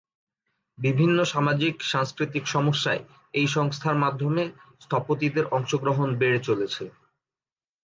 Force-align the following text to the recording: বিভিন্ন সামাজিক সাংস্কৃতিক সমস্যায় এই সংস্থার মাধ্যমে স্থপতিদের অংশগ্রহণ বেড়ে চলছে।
বিভিন্ন 0.77 1.17
সামাজিক 1.25 1.75
সাংস্কৃতিক 1.83 2.43
সমস্যায় 2.47 3.01
এই 3.33 3.47
সংস্থার 3.47 3.95
মাধ্যমে 3.95 4.43
স্থপতিদের 4.81 5.45
অংশগ্রহণ 5.57 6.09
বেড়ে 6.21 6.39
চলছে। 6.47 6.83